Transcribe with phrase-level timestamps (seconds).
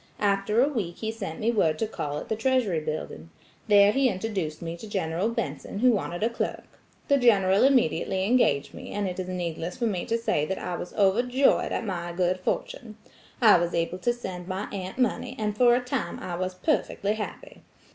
[0.19, 3.29] After a week he sent me word to call at the Treasury Building.
[3.67, 6.63] There he introduced me to General Benson who wanted a clerk.
[7.07, 10.75] The General immediately engaged me, and it is needless for me to say that I
[10.75, 12.97] was overjoyed at my good fortune.
[13.43, 17.13] I was able to send my aunt money, and for a time I was perfectly
[17.13, 17.61] happy.